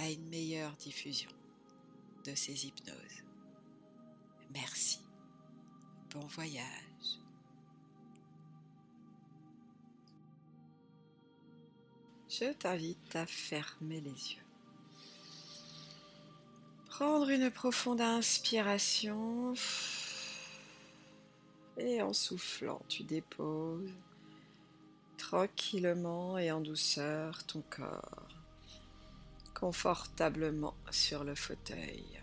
à 0.00 0.08
une 0.08 0.28
meilleure 0.28 0.74
diffusion 0.76 1.30
de 2.24 2.34
ces 2.34 2.66
hypnoses. 2.66 3.22
Merci. 4.54 5.00
Bon 6.10 6.26
voyage. 6.26 6.64
Je 12.30 12.50
t'invite 12.54 13.14
à 13.14 13.26
fermer 13.26 14.00
les 14.00 14.10
yeux. 14.10 14.44
Prendre 16.88 17.28
une 17.28 17.50
profonde 17.50 18.00
inspiration 18.00 19.52
et 21.76 22.00
en 22.00 22.14
soufflant, 22.14 22.80
tu 22.88 23.02
déposes 23.02 23.92
tranquillement 25.18 26.38
et 26.38 26.50
en 26.50 26.60
douceur 26.60 27.44
ton 27.44 27.62
corps 27.68 28.29
confortablement 29.60 30.74
sur 30.90 31.22
le 31.22 31.34
fauteuil. 31.34 32.22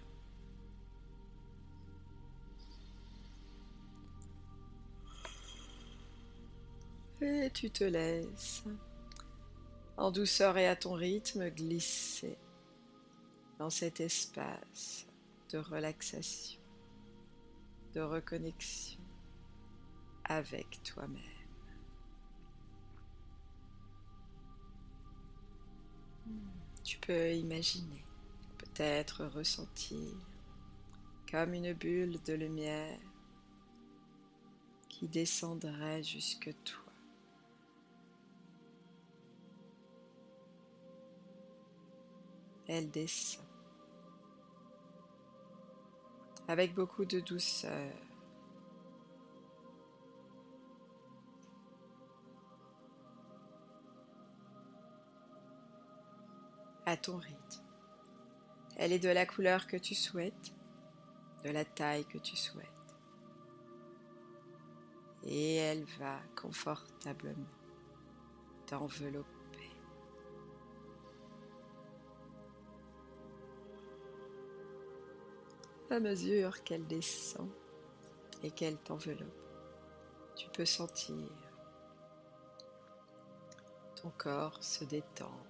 Et 7.22 7.50
tu 7.54 7.70
te 7.70 7.84
laisses 7.84 8.64
en 9.98 10.12
douceur 10.12 10.58
et 10.58 10.68
à 10.68 10.76
ton 10.76 10.94
rythme 10.94 11.50
glisser 11.50 12.38
dans 13.60 13.70
cet 13.70 14.00
espace 14.00 15.06
de 15.50 15.58
relaxation, 15.60 16.62
de 17.94 18.02
reconnexion 18.02 19.02
avec 20.26 20.82
toi-même. 20.84 21.37
Tu 26.88 26.98
peux 27.00 27.34
imaginer, 27.34 28.02
peut-être 28.58 29.26
ressentir 29.26 30.08
comme 31.30 31.54
une 31.54 31.74
bulle 31.74 32.18
de 32.24 32.34
lumière 32.34 32.98
qui 34.88 35.10
descendrait 35.10 36.02
jusque 36.02 36.50
toi. 36.64 36.94
Elle 42.68 42.90
descend 42.90 43.44
avec 46.48 46.74
beaucoup 46.74 47.04
de 47.04 47.20
douceur. 47.20 48.07
À 56.88 56.96
ton 56.96 57.18
rythme. 57.18 57.64
Elle 58.78 58.94
est 58.94 59.00
de 59.00 59.10
la 59.10 59.26
couleur 59.26 59.68
que 59.68 59.76
tu 59.76 59.94
souhaites, 59.94 60.54
de 61.44 61.50
la 61.50 61.66
taille 61.66 62.06
que 62.06 62.18
tu 62.18 62.38
souhaites. 62.38 62.66
Et 65.24 65.56
elle 65.56 65.84
va 66.00 66.18
confortablement 66.42 67.50
t'envelopper. 68.68 69.28
À 75.90 76.00
mesure 76.00 76.64
qu'elle 76.64 76.88
descend 76.88 77.50
et 78.44 78.52
qu'elle 78.52 78.78
t'enveloppe, 78.78 79.28
tu 80.38 80.48
peux 80.52 80.66
sentir 80.66 81.28
ton 84.02 84.10
corps 84.12 84.64
se 84.64 84.86
détendre 84.86 85.47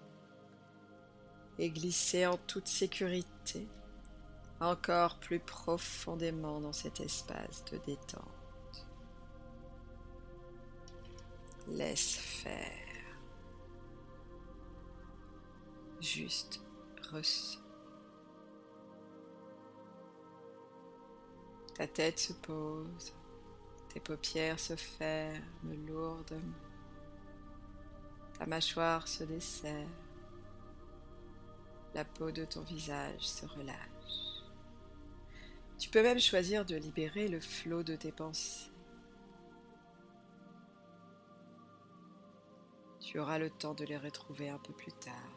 et 1.59 1.69
glisser 1.69 2.25
en 2.25 2.37
toute 2.37 2.67
sécurité 2.67 3.67
encore 4.59 5.19
plus 5.19 5.39
profondément 5.39 6.59
dans 6.59 6.73
cet 6.73 6.99
espace 6.99 7.63
de 7.71 7.77
détente. 7.85 8.23
Laisse 11.67 12.17
faire. 12.17 12.71
Juste 15.99 16.61
ressens. 17.11 17.59
Ta 21.75 21.87
tête 21.87 22.17
se 22.17 22.33
pose, 22.33 23.13
tes 23.89 23.99
paupières 23.99 24.59
se 24.59 24.75
ferment 24.75 25.75
lourdement, 25.85 26.41
ta 28.39 28.47
mâchoire 28.47 29.07
se 29.07 29.23
desserre 29.25 29.87
la 31.97 32.05
peau 32.05 32.29
de 32.29 32.45
ton 32.45 32.61
visage 32.61 33.27
se 33.27 33.47
relâche. 33.47 34.43
Tu 35.79 35.89
peux 35.89 36.03
même 36.03 36.19
choisir 36.19 36.63
de 36.63 36.75
libérer 36.75 37.27
le 37.27 37.39
flot 37.39 37.81
de 37.81 37.95
tes 37.95 38.11
pensées. 38.11 38.69
Tu 42.99 43.19
auras 43.19 43.39
le 43.39 43.49
temps 43.49 43.73
de 43.73 43.83
les 43.83 43.97
retrouver 43.97 44.47
un 44.47 44.59
peu 44.59 44.73
plus 44.73 44.91
tard. 44.91 45.33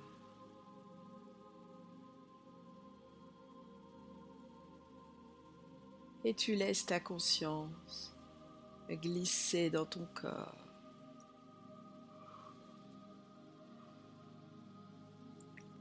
Et 6.25 6.35
tu 6.35 6.57
laisses 6.57 6.85
ta 6.85 7.01
conscience 7.01 8.15
glisser 8.91 9.71
dans 9.71 9.87
ton 9.87 10.07
corps 10.15 10.60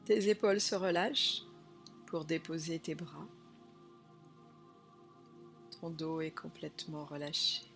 Tes 0.09 0.27
épaules 0.27 0.59
se 0.59 0.73
relâchent 0.73 1.43
pour 2.07 2.25
déposer 2.25 2.79
tes 2.79 2.95
bras. 2.95 3.27
Ton 5.79 5.91
dos 5.91 6.19
est 6.21 6.31
complètement 6.31 7.05
relâché. 7.05 7.71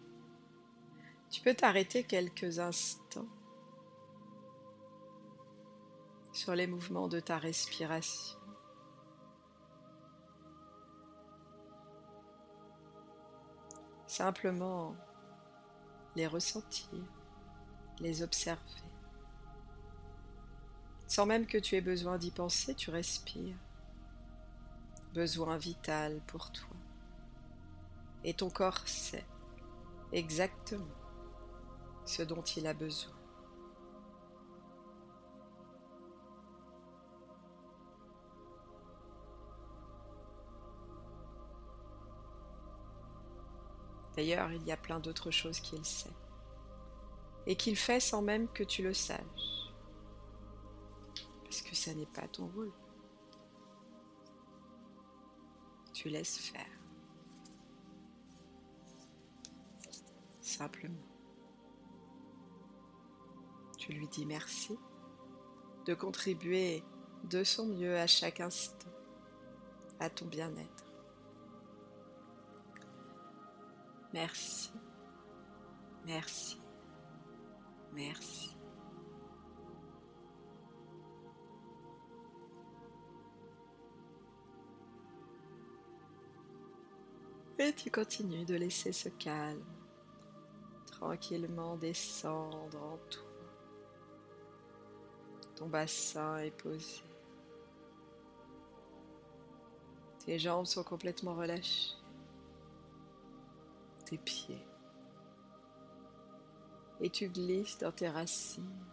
Tu 1.29 1.41
peux 1.41 1.53
t'arrêter 1.53 2.03
quelques 2.05 2.57
instants 2.57 3.27
sur 6.31 6.55
les 6.55 6.65
mouvements 6.65 7.07
de 7.07 7.19
ta 7.19 7.37
respiration. 7.37 8.39
Simplement 14.07 14.95
les 16.15 16.25
ressentir, 16.25 16.97
les 17.99 18.23
observer. 18.23 18.92
Sans 21.13 21.27
même 21.27 21.45
que 21.45 21.59
tu 21.59 21.75
aies 21.75 21.81
besoin 21.81 22.17
d'y 22.17 22.31
penser, 22.31 22.73
tu 22.73 22.89
respires. 22.89 23.55
Besoin 25.13 25.57
vital 25.57 26.19
pour 26.25 26.51
toi. 26.51 26.75
Et 28.23 28.33
ton 28.33 28.49
corps 28.49 28.87
sait 28.87 29.23
exactement 30.11 30.87
ce 32.03 32.23
dont 32.23 32.41
il 32.41 32.65
a 32.65 32.73
besoin. 32.73 33.13
D'ailleurs, 44.15 44.51
il 44.51 44.63
y 44.63 44.71
a 44.71 44.77
plein 44.77 44.99
d'autres 44.99 45.29
choses 45.29 45.59
qu'il 45.59 45.85
sait 45.85 46.09
et 47.45 47.55
qu'il 47.55 47.77
fait 47.77 47.99
sans 47.99 48.23
même 48.23 48.47
que 48.47 48.63
tu 48.63 48.81
le 48.81 48.95
saches 48.95 49.62
que 51.61 51.75
ça 51.75 51.93
n'est 51.93 52.05
pas 52.05 52.27
ton 52.27 52.47
rôle. 52.47 52.71
Tu 55.93 56.09
laisses 56.09 56.39
faire. 56.39 56.65
Simplement. 60.41 61.05
Tu 63.77 63.91
lui 63.91 64.07
dis 64.07 64.25
merci 64.25 64.77
de 65.85 65.93
contribuer 65.93 66.83
de 67.25 67.43
son 67.43 67.67
mieux 67.67 67.97
à 67.97 68.07
chaque 68.07 68.39
instant 68.39 68.89
à 69.99 70.09
ton 70.09 70.25
bien-être. 70.25 70.85
Merci, 74.13 74.71
merci, 76.05 76.61
merci. 77.93 78.52
Et 87.65 87.71
tu 87.71 87.89
continues 87.89 88.43
de 88.43 88.55
laisser 88.55 88.91
ce 88.91 89.07
calme 89.07 89.63
tranquillement 90.91 91.77
descendre 91.77 92.77
en 92.77 92.97
toi. 93.09 93.23
Ton 95.55 95.67
bassin 95.67 96.39
est 96.39 96.51
posé. 96.51 97.01
Tes 100.25 100.37
jambes 100.39 100.65
sont 100.65 100.83
complètement 100.83 101.35
relâchées. 101.35 101.93
Tes 104.07 104.17
pieds. 104.17 104.67
Et 106.99 107.09
tu 107.09 107.29
glisses 107.29 107.77
dans 107.77 107.93
tes 107.93 108.09
racines. 108.09 108.85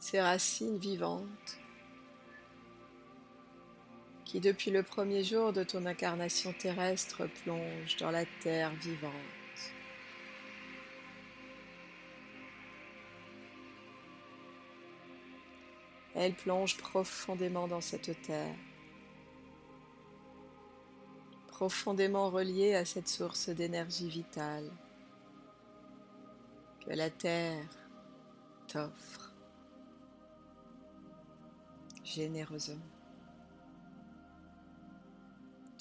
Ces 0.00 0.20
racines 0.20 0.78
vivantes 0.78 1.58
qui 4.34 4.40
depuis 4.40 4.72
le 4.72 4.82
premier 4.82 5.22
jour 5.22 5.52
de 5.52 5.62
ton 5.62 5.86
incarnation 5.86 6.52
terrestre 6.52 7.28
plongent 7.44 7.96
dans 8.00 8.10
la 8.10 8.24
terre 8.42 8.74
vivante. 8.74 9.12
Elle 16.16 16.34
plonge 16.34 16.76
profondément 16.78 17.68
dans 17.68 17.80
cette 17.80 18.20
terre, 18.22 18.56
profondément 21.46 22.28
reliée 22.28 22.74
à 22.74 22.84
cette 22.84 23.06
source 23.06 23.50
d'énergie 23.50 24.08
vitale 24.08 24.68
que 26.84 26.90
la 26.90 27.08
terre 27.08 27.68
t'offre 28.66 29.32
généreusement. 32.02 32.93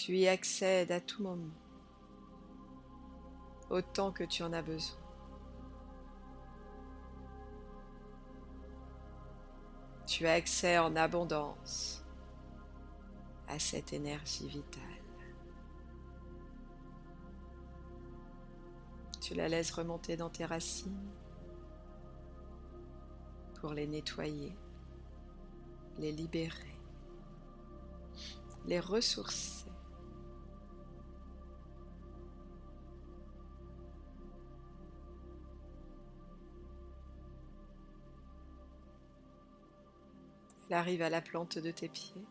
Tu 0.06 0.18
y 0.18 0.28
accèdes 0.28 0.92
à 0.92 1.00
tout 1.00 1.24
moment, 1.24 1.54
autant 3.70 4.12
que 4.12 4.26
tu 4.26 4.44
en 4.44 4.52
as 4.52 4.62
besoin. 4.62 5.00
Tu 10.06 10.28
as 10.28 10.34
accès 10.34 10.78
en 10.78 10.98
abondance 10.98 12.04
à 13.48 13.58
cette 13.60 13.94
énergie 13.94 14.50
vitale. 14.50 14.84
Tu 19.22 19.36
la 19.36 19.48
laisses 19.48 19.72
remonter 19.72 20.18
dans 20.18 20.30
tes 20.30 20.44
racines 20.44 21.14
pour 23.62 23.72
les 23.72 23.88
nettoyer, 23.88 24.54
les 25.98 26.12
libérer, 26.12 26.78
les 28.66 28.82
ressourcer 28.82 29.64
arrive 40.74 41.02
à 41.02 41.10
la 41.10 41.22
plante 41.22 41.58
de 41.58 41.72
tes 41.72 41.90
pieds. 41.90 42.26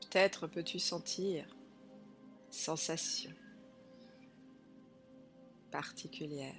Peut-être 0.00 0.46
peux-tu 0.46 0.78
sentir 0.78 1.46
sensation 2.50 3.32
particulière. 5.70 6.54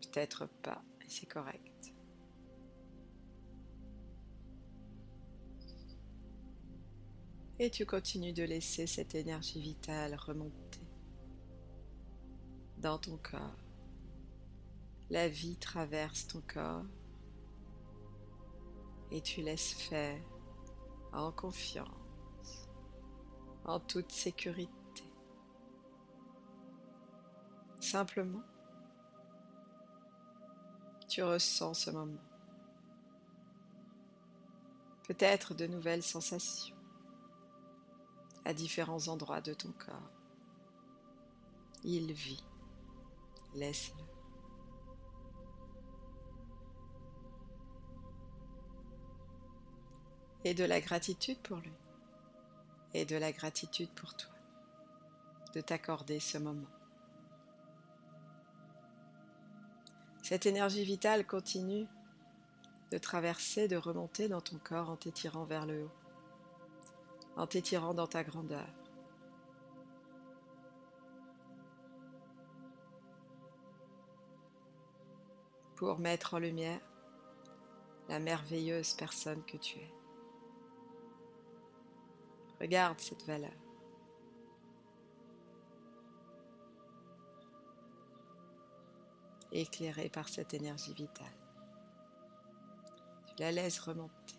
Peut-être 0.00 0.46
pas, 0.62 0.82
et 1.04 1.08
c'est 1.08 1.26
correct. 1.26 1.92
Et 7.58 7.70
tu 7.70 7.84
continues 7.84 8.32
de 8.32 8.42
laisser 8.42 8.86
cette 8.86 9.14
énergie 9.14 9.60
vitale 9.60 10.14
remonter 10.14 10.80
dans 12.78 12.96
ton 12.96 13.18
corps. 13.18 13.69
La 15.10 15.28
vie 15.28 15.56
traverse 15.56 16.28
ton 16.28 16.40
corps 16.42 16.84
et 19.10 19.20
tu 19.20 19.42
laisses 19.42 19.72
faire 19.72 20.22
en 21.12 21.32
confiance, 21.32 22.68
en 23.64 23.80
toute 23.80 24.12
sécurité. 24.12 24.70
Simplement, 27.80 28.42
tu 31.08 31.24
ressens 31.24 31.74
ce 31.74 31.90
moment. 31.90 32.22
Peut-être 35.08 35.54
de 35.54 35.66
nouvelles 35.66 36.04
sensations 36.04 36.76
à 38.44 38.54
différents 38.54 39.08
endroits 39.08 39.40
de 39.40 39.54
ton 39.54 39.72
corps. 39.72 40.10
Il 41.82 42.12
vit. 42.12 42.44
Laisse-le. 43.54 44.09
Et 50.44 50.54
de 50.54 50.64
la 50.64 50.80
gratitude 50.80 51.38
pour 51.38 51.58
lui 51.58 51.72
et 52.94 53.04
de 53.04 53.16
la 53.16 53.32
gratitude 53.32 53.90
pour 53.90 54.14
toi 54.14 54.30
de 55.54 55.60
t'accorder 55.60 56.20
ce 56.20 56.38
moment. 56.38 56.68
Cette 60.22 60.46
énergie 60.46 60.84
vitale 60.84 61.26
continue 61.26 61.86
de 62.92 62.98
traverser, 62.98 63.68
de 63.68 63.76
remonter 63.76 64.28
dans 64.28 64.40
ton 64.40 64.58
corps 64.58 64.90
en 64.90 64.96
t'étirant 64.96 65.44
vers 65.44 65.66
le 65.66 65.84
haut, 65.84 65.90
en 67.36 67.46
t'étirant 67.46 67.94
dans 67.94 68.06
ta 68.06 68.24
grandeur. 68.24 68.66
pour 75.76 75.98
mettre 75.98 76.34
en 76.34 76.38
lumière 76.38 76.78
la 78.10 78.18
merveilleuse 78.18 78.92
personne 78.92 79.42
que 79.44 79.56
tu 79.56 79.78
es. 79.78 79.99
Regarde 82.60 83.00
cette 83.00 83.24
valeur. 83.24 83.50
Éclairée 89.50 90.10
par 90.10 90.28
cette 90.28 90.52
énergie 90.52 90.92
vitale. 90.92 91.26
Tu 93.26 93.42
la 93.42 93.50
laisses 93.50 93.80
remonter. 93.80 94.36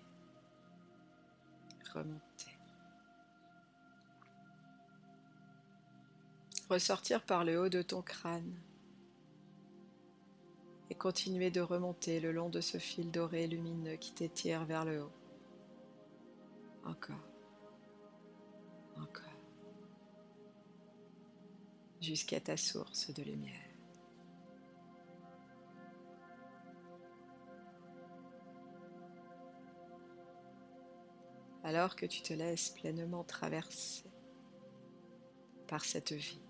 Remonter. 1.93 2.57
Ressortir 6.69 7.25
par 7.25 7.43
le 7.43 7.59
haut 7.59 7.69
de 7.69 7.81
ton 7.81 8.01
crâne 8.01 8.55
et 10.89 10.95
continuer 10.95 11.51
de 11.51 11.59
remonter 11.59 12.19
le 12.21 12.31
long 12.31 12.49
de 12.49 12.61
ce 12.61 12.77
fil 12.77 13.11
doré 13.11 13.47
lumineux 13.47 13.95
qui 13.95 14.13
t'étire 14.13 14.63
vers 14.63 14.85
le 14.85 15.01
haut. 15.01 15.11
Encore 16.85 17.30
jusqu'à 22.01 22.39
ta 22.39 22.57
source 22.57 23.13
de 23.13 23.23
lumière. 23.23 23.53
Alors 31.63 31.95
que 31.95 32.05
tu 32.05 32.21
te 32.21 32.33
laisses 32.33 32.71
pleinement 32.71 33.23
traverser 33.23 34.09
par 35.67 35.85
cette 35.85 36.11
vie. 36.11 36.41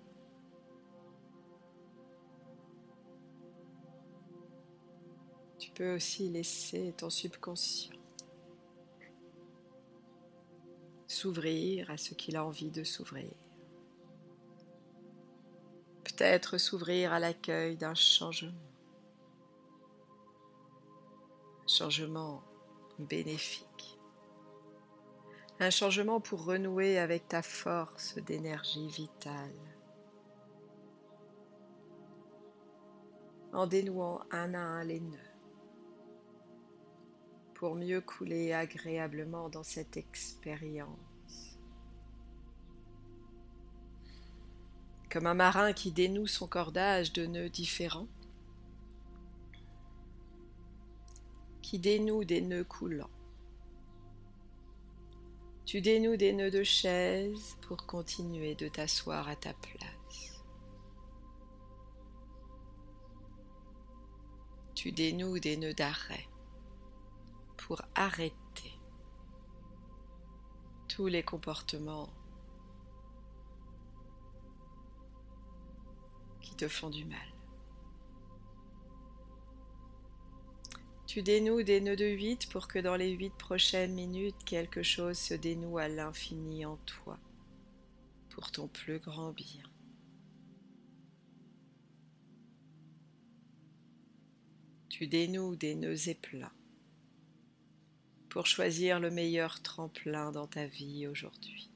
Tu 5.60 5.70
peux 5.72 5.94
aussi 5.96 6.30
laisser 6.30 6.94
ton 6.98 7.10
subconscient 7.10 8.02
s'ouvrir 11.08 11.92
à 11.92 11.98
ce 11.98 12.14
qu'il 12.14 12.36
a 12.36 12.46
envie 12.46 12.72
de 12.72 12.84
s'ouvrir. 12.84 13.32
S'ouvrir 16.58 17.14
à 17.14 17.20
l'accueil 17.20 17.78
d'un 17.78 17.96
changement. 17.96 18.52
Un 21.64 21.68
changement 21.68 22.44
bénéfique. 23.00 23.98
Un 25.60 25.72
changement 25.72 26.20
pour 26.20 26.46
renouer 26.46 27.00
avec 27.00 27.28
ta 27.28 27.42
force 27.42 28.20
d'énergie 28.20 28.88
vitale. 28.88 29.56
En 33.52 33.66
dénouant 33.66 34.22
un 34.30 34.54
à 34.54 34.60
un 34.60 34.84
les 34.84 35.00
nœuds 35.00 35.18
pour 37.56 37.76
mieux 37.76 38.02
couler 38.02 38.54
agréablement 38.54 39.50
dans 39.50 39.64
cette 39.64 39.98
expérience. 39.98 41.11
Comme 45.12 45.28
un 45.28 45.34
marin 45.34 45.74
qui 45.74 45.92
dénoue 45.92 46.26
son 46.26 46.48
cordage 46.48 47.12
de 47.12 47.26
nœuds 47.26 47.50
différents, 47.50 48.08
qui 51.62 51.80
dénoue 51.80 52.24
des 52.24 52.42
nœuds 52.42 52.64
coulants, 52.64 53.10
Tu 55.66 55.80
dénoues 55.80 56.18
des 56.18 56.34
nœuds 56.34 56.52
de 56.52 56.64
chaise 56.64 57.56
pour 57.62 57.86
continuer 57.86 58.56
de 58.56 58.68
t'asseoir 58.68 59.30
à 59.30 59.38
ta 59.38 59.54
place. 59.54 60.44
Tu 64.76 64.92
dénoues 64.92 65.40
des 65.40 65.56
nœuds 65.56 65.74
d'arrêt 65.74 66.28
pour 67.56 67.82
arrêter 67.96 68.74
tous 70.90 71.08
les 71.08 71.24
comportements 71.24 72.10
font 76.68 76.90
du 76.90 77.06
mal. 77.06 77.18
Tu 81.08 81.24
dénoues 81.24 81.64
des 81.64 81.82
nœuds 81.82 81.98
de 81.98 82.06
8 82.06 82.48
pour 82.50 82.68
que 82.68 82.80
dans 82.80 82.96
les 82.96 83.10
8 83.10 83.32
prochaines 83.32 83.94
minutes, 83.94 84.44
quelque 84.46 84.82
chose 84.82 85.18
se 85.18 85.34
dénoue 85.34 85.78
à 85.78 85.90
l'infini 85.90 86.66
en 86.66 86.78
toi, 86.78 87.20
pour 88.30 88.52
ton 88.52 88.68
plus 88.68 89.00
grand 89.00 89.34
bien. 89.34 89.64
Tu 94.88 95.08
dénoues 95.08 95.56
des 95.56 95.76
nœuds 95.76 96.10
épleins 96.10 96.54
pour 98.30 98.46
choisir 98.46 99.02
le 99.02 99.12
meilleur 99.12 99.62
tremplin 99.62 100.32
dans 100.32 100.48
ta 100.48 100.66
vie 100.66 101.08
aujourd'hui. 101.08 101.71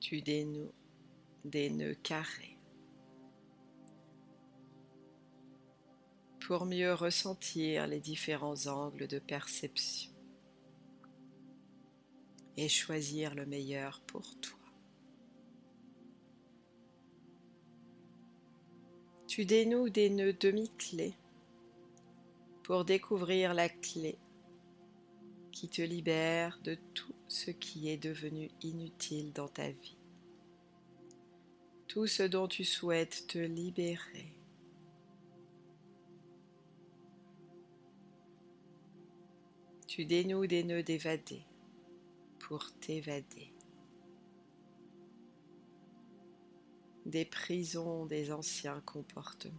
Tu 0.00 0.22
dénoues 0.22 0.72
des 1.44 1.70
nœuds 1.70 1.94
carrés 1.94 2.56
pour 6.40 6.64
mieux 6.64 6.94
ressentir 6.94 7.86
les 7.86 8.00
différents 8.00 8.68
angles 8.68 9.06
de 9.06 9.18
perception 9.18 10.12
et 12.56 12.68
choisir 12.68 13.34
le 13.34 13.44
meilleur 13.44 14.00
pour 14.06 14.34
toi. 14.40 14.58
Tu 19.26 19.44
dénoues 19.44 19.90
des 19.90 20.10
nœuds 20.10 20.32
demi-clés 20.32 21.14
pour 22.62 22.84
découvrir 22.84 23.52
la 23.52 23.68
clé 23.68 24.18
qui 25.52 25.68
te 25.68 25.82
libère 25.82 26.58
de 26.64 26.76
tout 26.94 27.17
ce 27.28 27.50
qui 27.50 27.88
est 27.90 27.96
devenu 27.96 28.50
inutile 28.62 29.32
dans 29.32 29.48
ta 29.48 29.70
vie. 29.70 29.96
Tout 31.86 32.06
ce 32.06 32.22
dont 32.22 32.48
tu 32.48 32.64
souhaites 32.64 33.26
te 33.28 33.38
libérer. 33.38 34.32
Tu 39.86 40.04
dénoues 40.04 40.46
des 40.46 40.64
nœuds 40.64 40.82
d'évader 40.82 41.42
pour 42.38 42.72
t'évader. 42.80 43.52
Des 47.06 47.24
prisons 47.24 48.04
des 48.06 48.32
anciens 48.32 48.80
comportements. 48.80 49.54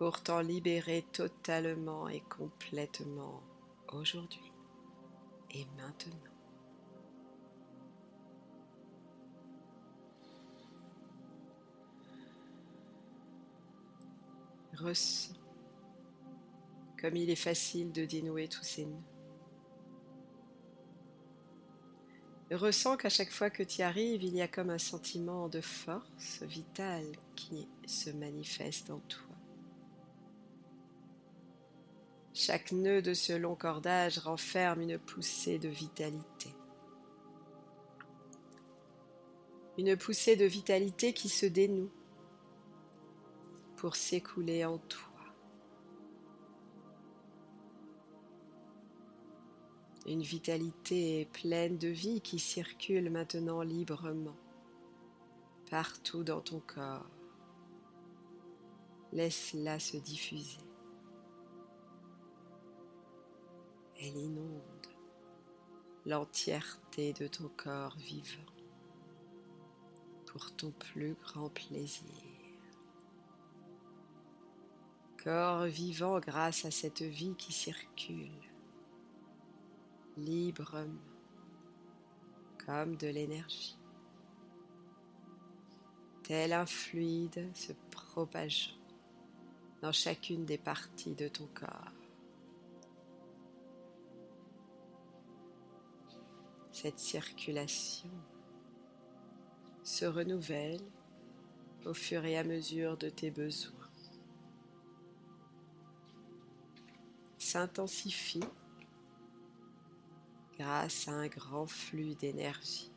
pour 0.00 0.22
t'en 0.22 0.40
libérer 0.40 1.04
totalement 1.12 2.08
et 2.08 2.22
complètement 2.22 3.42
aujourd'hui 3.94 4.52
et 5.50 5.66
maintenant. 5.76 6.16
Ressens 14.74 15.34
comme 17.00 17.16
il 17.16 17.30
est 17.30 17.36
facile 17.36 17.92
de 17.92 18.04
dénouer 18.04 18.48
tous 18.48 18.62
ces 18.62 18.84
nœuds. 18.84 19.02
Ressens 22.50 22.96
qu'à 22.96 23.08
chaque 23.08 23.30
fois 23.30 23.48
que 23.48 23.62
tu 23.62 23.80
arrives, 23.82 24.22
il 24.22 24.34
y 24.34 24.42
a 24.42 24.48
comme 24.48 24.70
un 24.70 24.78
sentiment 24.78 25.48
de 25.48 25.60
force 25.60 26.42
vitale 26.42 27.12
qui 27.36 27.68
se 27.86 28.10
manifeste 28.10 28.90
en 28.90 28.98
toi. 28.98 29.29
Chaque 32.50 32.72
nœud 32.72 33.00
de 33.00 33.14
ce 33.14 33.32
long 33.32 33.54
cordage 33.54 34.18
renferme 34.18 34.80
une 34.80 34.98
poussée 34.98 35.60
de 35.60 35.68
vitalité. 35.68 36.52
Une 39.78 39.96
poussée 39.96 40.34
de 40.34 40.46
vitalité 40.46 41.12
qui 41.12 41.28
se 41.28 41.46
dénoue 41.46 41.92
pour 43.76 43.94
s'écouler 43.94 44.64
en 44.64 44.78
toi. 44.78 45.12
Une 50.08 50.22
vitalité 50.22 51.28
pleine 51.32 51.78
de 51.78 51.86
vie 51.86 52.20
qui 52.20 52.40
circule 52.40 53.10
maintenant 53.10 53.62
librement 53.62 54.36
partout 55.70 56.24
dans 56.24 56.40
ton 56.40 56.58
corps. 56.58 57.06
Laisse-la 59.12 59.78
se 59.78 59.98
diffuser. 59.98 60.58
Elle 64.00 64.16
inonde 64.16 64.86
l'entièreté 66.06 67.12
de 67.12 67.26
ton 67.26 67.48
corps 67.56 67.96
vivant 67.98 68.52
pour 70.26 70.54
ton 70.56 70.70
plus 70.70 71.14
grand 71.14 71.50
plaisir. 71.50 72.06
Corps 75.22 75.64
vivant 75.64 76.18
grâce 76.18 76.64
à 76.64 76.70
cette 76.70 77.02
vie 77.02 77.34
qui 77.36 77.52
circule 77.52 78.30
librement 80.16 81.00
comme 82.64 82.96
de 82.96 83.08
l'énergie, 83.08 83.78
tel 86.22 86.52
un 86.52 86.66
fluide 86.66 87.50
se 87.54 87.72
propageant 87.90 88.72
dans 89.82 89.92
chacune 89.92 90.44
des 90.44 90.58
parties 90.58 91.14
de 91.14 91.28
ton 91.28 91.48
corps. 91.54 91.99
Cette 96.82 96.98
circulation 96.98 98.08
se 99.82 100.06
renouvelle 100.06 100.80
au 101.84 101.92
fur 101.92 102.24
et 102.24 102.38
à 102.38 102.42
mesure 102.42 102.96
de 102.96 103.10
tes 103.10 103.30
besoins, 103.30 103.90
s'intensifie 107.36 108.48
grâce 110.58 111.06
à 111.06 111.12
un 111.12 111.26
grand 111.26 111.66
flux 111.66 112.14
d'énergie 112.14 112.90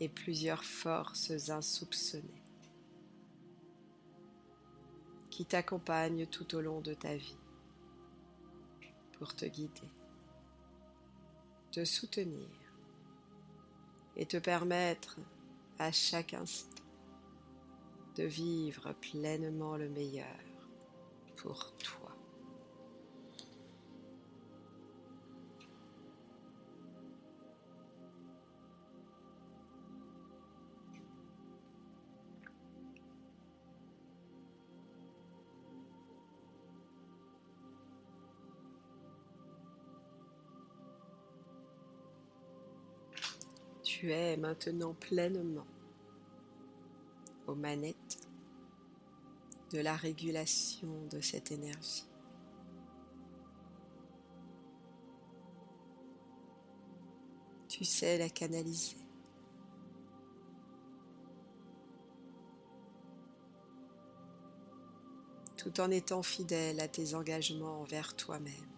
et 0.00 0.10
plusieurs 0.10 0.64
forces 0.64 1.48
insoupçonnées 1.48 2.42
qui 5.30 5.46
t'accompagnent 5.46 6.26
tout 6.26 6.56
au 6.56 6.60
long 6.60 6.82
de 6.82 6.92
ta 6.92 7.16
vie 7.16 7.38
pour 9.12 9.34
te 9.34 9.46
guider 9.46 9.88
te 11.74 11.84
soutenir 11.84 12.46
et 14.16 14.26
te 14.26 14.36
permettre 14.36 15.16
à 15.80 15.90
chaque 15.90 16.32
instant 16.32 16.84
de 18.14 18.22
vivre 18.22 18.92
pleinement 19.00 19.76
le 19.76 19.88
meilleur 19.88 20.38
pour 21.34 21.72
toi. 21.78 22.03
Tu 43.94 44.10
es 44.10 44.36
maintenant 44.36 44.92
pleinement 44.92 45.66
aux 47.46 47.54
manettes 47.54 48.28
de 49.70 49.78
la 49.78 49.94
régulation 49.94 51.06
de 51.12 51.20
cette 51.20 51.52
énergie. 51.52 52.08
Tu 57.68 57.84
sais 57.84 58.18
la 58.18 58.28
canaliser. 58.28 58.96
tout 65.56 65.80
en 65.80 65.90
étant 65.90 66.22
fidèle 66.22 66.78
à 66.78 66.88
tes 66.88 67.14
engagements 67.14 67.80
envers 67.80 68.14
toi-même. 68.14 68.73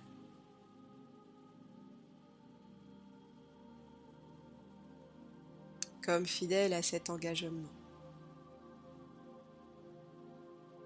Comme 6.06 6.24
fidèle 6.24 6.72
à 6.72 6.82
cet 6.82 7.10
engagement. 7.10 7.68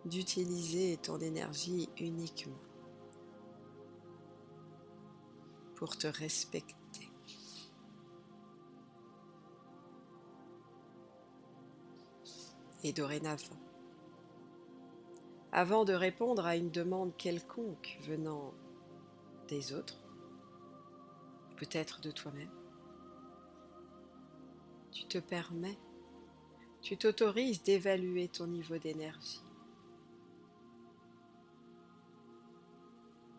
D'utiliser 0.06 0.96
ton 0.96 1.20
énergie 1.20 1.90
uniquement. 1.98 2.56
Pour 5.74 5.98
te 5.98 6.06
respecter. 6.06 6.74
Et 12.82 12.94
dorénavant, 12.94 13.60
avant 15.52 15.84
de 15.84 15.92
répondre 15.92 16.46
à 16.46 16.56
une 16.56 16.70
demande 16.70 17.14
quelconque 17.18 17.98
venant 18.06 18.54
des 19.48 19.74
autres, 19.74 20.00
peut-être 21.58 22.00
de 22.00 22.10
toi-même, 22.10 22.59
tu 25.00 25.06
te 25.06 25.18
permets, 25.18 25.78
tu 26.82 26.96
t'autorises 26.98 27.62
d'évaluer 27.62 28.28
ton 28.28 28.46
niveau 28.46 28.76
d'énergie 28.76 29.42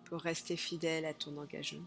pour 0.06 0.22
rester 0.22 0.58
fidèle 0.58 1.06
à 1.06 1.13
ton 1.13 1.38
engagement, 1.38 1.86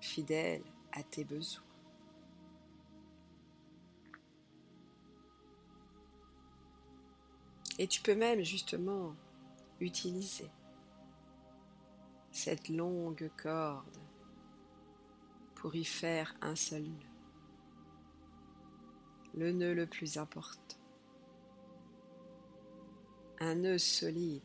fidèle 0.00 0.62
à 0.92 1.02
tes 1.02 1.24
besoins. 1.24 1.62
Et 7.78 7.86
tu 7.86 8.00
peux 8.00 8.14
même 8.14 8.42
justement 8.42 9.14
utiliser 9.80 10.50
cette 12.32 12.70
longue 12.70 13.30
corde 13.36 13.98
pour 15.58 15.74
y 15.74 15.84
faire 15.84 16.34
un 16.40 16.54
seul 16.54 16.84
nœud. 16.84 17.07
Le 19.38 19.52
nœud 19.52 19.72
le 19.72 19.86
plus 19.86 20.18
important. 20.18 20.76
Un 23.38 23.54
nœud 23.54 23.78
solide. 23.78 24.42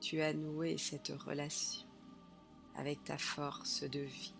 Tu 0.00 0.20
as 0.20 0.34
noué 0.34 0.78
cette 0.78 1.12
relation 1.24 1.86
avec 2.74 3.04
ta 3.04 3.18
force 3.18 3.84
de 3.84 4.00
vie. 4.00 4.34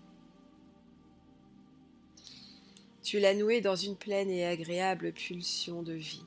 Tu 3.00 3.20
l'as 3.20 3.36
noué 3.36 3.60
dans 3.60 3.76
une 3.76 3.96
pleine 3.96 4.28
et 4.28 4.44
agréable 4.44 5.12
pulsion 5.12 5.84
de 5.84 5.92
vie, 5.92 6.26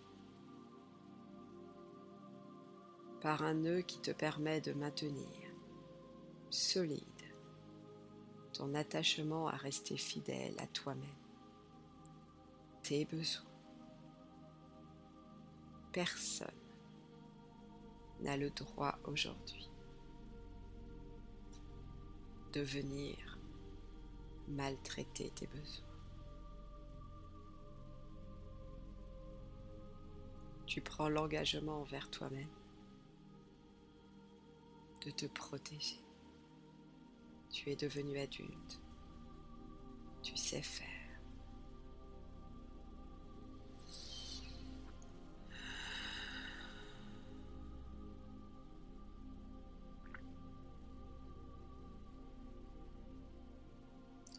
par 3.20 3.44
un 3.44 3.56
nœud 3.56 3.82
qui 3.82 4.00
te 4.00 4.12
permet 4.12 4.62
de 4.62 4.72
maintenir 4.72 5.28
solide 6.50 7.13
ton 8.54 8.74
attachement 8.76 9.48
à 9.48 9.56
rester 9.56 9.98
fidèle 9.98 10.56
à 10.60 10.68
toi-même, 10.68 11.04
tes 12.84 13.06
besoins. 13.06 13.44
Personne 15.92 16.48
n'a 18.22 18.38
le 18.38 18.50
droit 18.50 18.98
aujourd'hui 19.06 19.70
de 22.54 22.62
venir 22.62 23.38
maltraiter 24.48 25.30
tes 25.32 25.48
besoins. 25.48 25.94
tu 30.74 30.82
prends 30.82 31.08
l'engagement 31.08 31.82
envers 31.82 32.10
toi-même 32.10 32.50
de 35.06 35.12
te 35.12 35.28
protéger. 35.28 36.03
Tu 37.54 37.70
es 37.70 37.76
devenu 37.76 38.20
adulte. 38.20 38.82
Tu 40.24 40.36
sais 40.36 40.64
faire. 40.64 40.88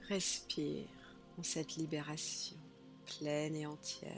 Respire 0.09 0.89
en 1.39 1.43
cette 1.45 1.77
libération 1.77 2.57
pleine 3.07 3.55
et 3.55 3.67
entière. 3.67 4.11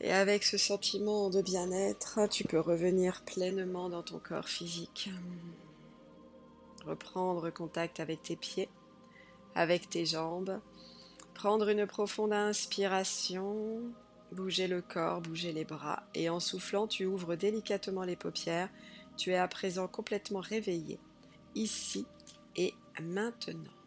Et 0.00 0.12
avec 0.12 0.42
ce 0.42 0.58
sentiment 0.58 1.30
de 1.30 1.40
bien-être, 1.40 2.18
tu 2.28 2.42
peux 2.42 2.58
revenir 2.58 3.22
pleinement 3.24 3.88
dans 3.88 4.02
ton 4.02 4.18
corps 4.18 4.48
physique. 4.48 5.08
Reprendre 6.86 7.50
contact 7.50 8.00
avec 8.00 8.22
tes 8.22 8.36
pieds, 8.36 8.68
avec 9.54 9.88
tes 9.88 10.06
jambes. 10.06 10.60
Prendre 11.34 11.68
une 11.68 11.86
profonde 11.86 12.32
inspiration, 12.32 13.80
bouger 14.32 14.68
le 14.68 14.82
corps, 14.82 15.20
bouger 15.20 15.52
les 15.52 15.64
bras. 15.64 16.02
Et 16.14 16.28
en 16.28 16.40
soufflant, 16.40 16.86
tu 16.86 17.06
ouvres 17.06 17.36
délicatement 17.36 18.02
les 18.02 18.16
paupières. 18.16 18.68
Tu 19.16 19.30
es 19.30 19.36
à 19.36 19.48
présent 19.48 19.88
complètement 19.88 20.40
réveillé, 20.40 20.98
ici 21.54 22.06
et 22.56 22.74
maintenant. 23.00 23.81